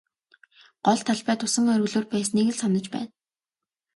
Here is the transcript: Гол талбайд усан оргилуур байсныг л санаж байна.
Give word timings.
Гол 0.85 0.99
талбайд 1.07 1.41
усан 1.45 1.67
оргилуур 1.73 2.05
байсныг 2.13 2.47
л 2.53 2.57
санаж 2.61 2.85
байна. 2.93 3.09